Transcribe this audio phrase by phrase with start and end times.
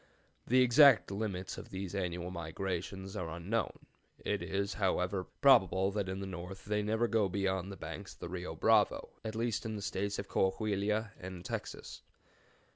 [0.47, 3.85] The exact limits of these annual migrations are unknown;
[4.25, 8.19] it is, however, probable that in the north they never go beyond the banks of
[8.21, 12.01] the Rio Bravo, at least in the States of Cohahuila and Texas.